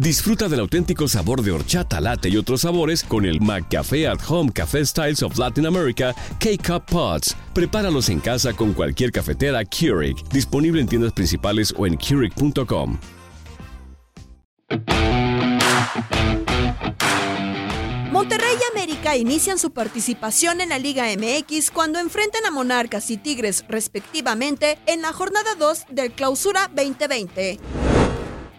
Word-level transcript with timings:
Disfruta 0.00 0.48
del 0.48 0.60
auténtico 0.60 1.06
sabor 1.08 1.42
de 1.42 1.50
horchata, 1.50 2.00
latte 2.00 2.30
y 2.30 2.38
otros 2.38 2.62
sabores 2.62 3.04
con 3.04 3.26
el 3.26 3.38
McCafé 3.38 4.08
at 4.08 4.18
Home 4.28 4.50
Café 4.50 4.86
Styles 4.86 5.22
of 5.22 5.36
Latin 5.36 5.66
America 5.66 6.14
K-Cup 6.38 6.86
Pots. 6.86 7.36
Prepáralos 7.52 8.08
en 8.08 8.18
casa 8.20 8.54
con 8.54 8.72
cualquier 8.72 9.12
cafetera 9.12 9.62
Keurig, 9.62 10.16
disponible 10.30 10.80
en 10.80 10.88
tiendas 10.88 11.12
principales 11.12 11.74
o 11.76 11.86
en 11.86 11.98
Keurig.com. 11.98 12.98
Monterrey 18.10 18.54
y 18.58 18.78
América 18.78 19.18
inician 19.18 19.58
su 19.58 19.70
participación 19.70 20.62
en 20.62 20.70
la 20.70 20.78
Liga 20.78 21.08
MX 21.14 21.70
cuando 21.70 21.98
enfrentan 21.98 22.46
a 22.46 22.50
Monarcas 22.50 23.10
y 23.10 23.18
Tigres 23.18 23.66
respectivamente 23.68 24.78
en 24.86 25.02
la 25.02 25.12
jornada 25.12 25.56
2 25.56 25.84
del 25.90 26.12
Clausura 26.12 26.70
2020. 26.74 27.89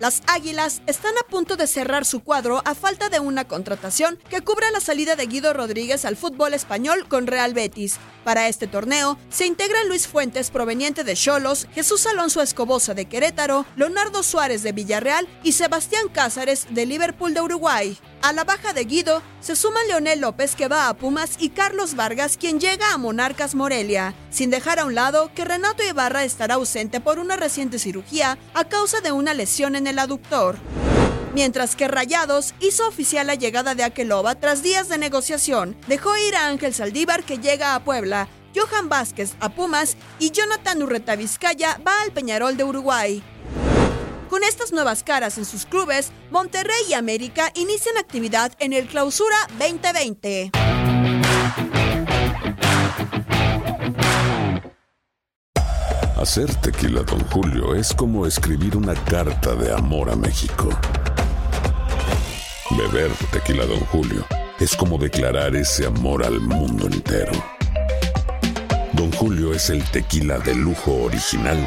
Las 0.00 0.22
Águilas 0.28 0.80
están 0.86 1.12
a 1.18 1.28
punto 1.28 1.56
de 1.56 1.66
cerrar 1.66 2.04
su 2.04 2.20
cuadro 2.20 2.62
a 2.64 2.76
falta 2.76 3.08
de 3.08 3.18
una 3.18 3.48
contratación 3.48 4.16
que 4.30 4.42
cubra 4.42 4.70
la 4.70 4.78
salida 4.78 5.16
de 5.16 5.26
Guido 5.26 5.52
Rodríguez 5.52 6.04
al 6.04 6.16
fútbol 6.16 6.54
español 6.54 7.08
con 7.08 7.26
Real 7.26 7.52
Betis. 7.52 7.98
Para 8.22 8.46
este 8.46 8.68
torneo 8.68 9.18
se 9.28 9.46
integran 9.46 9.88
Luis 9.88 10.06
Fuentes 10.06 10.52
proveniente 10.52 11.02
de 11.02 11.14
Cholos, 11.14 11.66
Jesús 11.72 12.06
Alonso 12.06 12.42
Escobosa 12.42 12.94
de 12.94 13.06
Querétaro, 13.06 13.66
Leonardo 13.74 14.22
Suárez 14.22 14.62
de 14.62 14.70
Villarreal 14.70 15.26
y 15.42 15.52
Sebastián 15.52 16.08
Cázares 16.12 16.68
de 16.70 16.86
Liverpool 16.86 17.34
de 17.34 17.40
Uruguay. 17.40 17.98
A 18.20 18.32
la 18.32 18.42
baja 18.42 18.72
de 18.72 18.84
Guido 18.84 19.22
se 19.40 19.54
suma 19.54 19.84
Leonel 19.84 20.20
López 20.20 20.56
que 20.56 20.66
va 20.66 20.88
a 20.88 20.94
Pumas 20.94 21.36
y 21.38 21.50
Carlos 21.50 21.94
Vargas 21.94 22.36
quien 22.36 22.58
llega 22.58 22.92
a 22.92 22.98
Monarcas 22.98 23.54
Morelia, 23.54 24.12
sin 24.30 24.50
dejar 24.50 24.80
a 24.80 24.86
un 24.86 24.96
lado 24.96 25.30
que 25.34 25.44
Renato 25.44 25.84
Ibarra 25.84 26.24
estará 26.24 26.54
ausente 26.54 27.00
por 27.00 27.20
una 27.20 27.36
reciente 27.36 27.78
cirugía 27.78 28.36
a 28.54 28.64
causa 28.64 29.00
de 29.00 29.12
una 29.12 29.34
lesión 29.34 29.76
en 29.76 29.86
el 29.86 30.00
aductor. 30.00 30.56
Mientras 31.32 31.76
que 31.76 31.86
Rayados 31.86 32.54
hizo 32.58 32.88
oficial 32.88 33.28
la 33.28 33.36
llegada 33.36 33.76
de 33.76 33.84
Aqueloba 33.84 34.34
tras 34.34 34.64
días 34.64 34.88
de 34.88 34.98
negociación, 34.98 35.76
dejó 35.86 36.16
ir 36.16 36.34
a 36.34 36.48
Ángel 36.48 36.74
Saldívar 36.74 37.22
que 37.22 37.38
llega 37.38 37.76
a 37.76 37.84
Puebla, 37.84 38.28
Johan 38.54 38.88
Vázquez 38.88 39.34
a 39.38 39.48
Pumas 39.50 39.96
y 40.18 40.32
Jonathan 40.32 40.82
Urreta 40.82 41.14
Vizcaya 41.14 41.80
va 41.86 42.02
al 42.02 42.10
Peñarol 42.10 42.56
de 42.56 42.64
Uruguay. 42.64 43.22
Con 44.28 44.44
estas 44.44 44.72
nuevas 44.72 45.02
caras 45.02 45.38
en 45.38 45.46
sus 45.46 45.64
clubes, 45.64 46.12
Monterrey 46.30 46.82
y 46.88 46.92
América 46.92 47.50
inician 47.54 47.96
actividad 47.96 48.52
en 48.58 48.74
el 48.74 48.86
Clausura 48.86 49.36
2020. 49.58 50.50
Hacer 56.16 56.54
tequila, 56.56 57.02
don 57.04 57.20
Julio, 57.30 57.74
es 57.74 57.94
como 57.94 58.26
escribir 58.26 58.76
una 58.76 58.94
carta 59.04 59.54
de 59.54 59.72
amor 59.72 60.10
a 60.10 60.16
México. 60.16 60.68
Beber 62.70 63.10
tequila, 63.32 63.64
don 63.64 63.80
Julio, 63.86 64.26
es 64.60 64.76
como 64.76 64.98
declarar 64.98 65.56
ese 65.56 65.86
amor 65.86 66.22
al 66.22 66.38
mundo 66.40 66.86
entero. 66.86 67.32
Don 68.92 69.10
Julio 69.12 69.54
es 69.54 69.70
el 69.70 69.82
tequila 69.90 70.38
de 70.38 70.54
lujo 70.54 70.92
original 71.04 71.66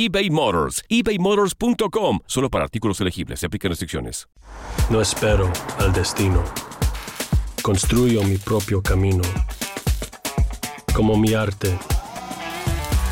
Motors. 0.31 0.83
ebaymotors.com. 0.89 2.19
Solo 2.25 2.49
para 2.49 2.63
artículos 2.63 2.99
elegibles. 3.01 3.39
Se 3.39 3.45
aplican 3.45 3.69
restricciones. 3.69 4.27
No 4.89 5.01
espero 5.01 5.51
al 5.79 5.93
destino. 5.93 6.43
Construyo 7.61 8.23
mi 8.23 8.37
propio 8.37 8.81
camino. 8.81 9.23
Como 10.93 11.17
mi 11.17 11.33
arte. 11.33 11.77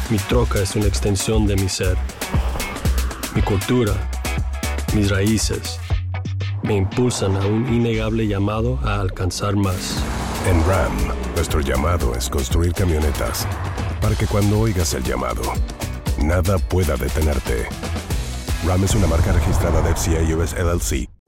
Mi 0.10 0.18
troca 0.18 0.62
es 0.62 0.76
una 0.76 0.88
extensión 0.88 1.46
de 1.46 1.56
mi 1.56 1.70
ser. 1.70 1.98
Mi 3.36 3.42
cultura. 3.42 3.94
Mis 4.96 5.10
raíces. 5.10 5.80
Me 6.64 6.76
impulsan 6.76 7.36
a 7.36 7.46
un 7.46 7.72
innegable 7.74 8.28
llamado 8.28 8.80
a 8.84 9.00
alcanzar 9.00 9.56
más. 9.56 10.04
En 10.48 10.66
RAM, 10.66 10.94
nuestro 11.36 11.62
llamado 11.62 12.16
es 12.16 12.30
construir 12.30 12.74
camionetas 12.74 13.48
para 14.02 14.16
que 14.16 14.26
cuando 14.26 14.60
oigas 14.60 14.94
el 14.94 15.04
llamado, 15.04 15.42
nada 16.24 16.58
pueda 16.58 16.96
detenerte. 16.96 17.68
RAM 18.66 18.84
es 18.84 18.96
una 18.96 19.08
marca 19.08 19.32
registrada 19.32 19.82
de 19.82 19.96
FCA 19.96 20.36
US 20.36 20.54
LLC. 20.54 21.09